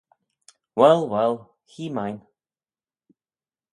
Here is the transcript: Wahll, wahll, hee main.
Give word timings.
Wahll, 0.79 1.03
wahll, 1.11 1.37
hee 1.71 1.89
main. 1.97 2.17